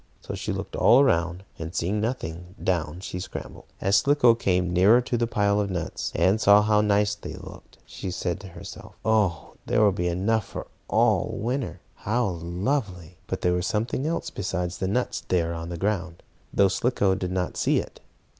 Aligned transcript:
So 0.19 0.33
she 0.33 0.51
looked 0.51 0.75
all 0.75 0.99
around, 0.99 1.43
and, 1.59 1.75
seeing 1.75 2.01
nothing, 2.01 2.55
down 2.63 3.01
she 3.01 3.19
scrambled. 3.19 3.65
As 3.79 3.97
Slicko 3.97 4.33
came 4.33 4.73
nearer 4.73 4.99
to 4.99 5.15
the 5.15 5.27
pile 5.27 5.59
of 5.61 5.69
nuts, 5.69 6.11
and 6.15 6.41
saw 6.41 6.63
how 6.63 6.81
nice 6.81 7.13
they 7.13 7.35
looked, 7.35 7.77
she 7.85 8.09
said 8.09 8.39
to 8.39 8.47
herself: 8.47 8.95
"Oh, 9.05 9.53
there 9.67 9.79
will 9.83 9.91
be 9.91 10.07
enough 10.07 10.47
for 10.47 10.65
all 10.87 11.37
winter. 11.37 11.81
How 11.97 12.25
lovely!" 12.29 13.17
But 13.27 13.41
there 13.41 13.53
was 13.53 13.67
something 13.67 14.07
else 14.07 14.31
besides 14.31 14.79
the 14.79 14.87
nuts 14.87 15.21
there 15.27 15.53
on 15.53 15.69
the 15.69 15.77
ground, 15.77 16.23
though 16.51 16.67
Slicko 16.67 17.13
did 17.13 17.31
not 17.31 17.55
see 17.55 17.77
it. 17.77 17.99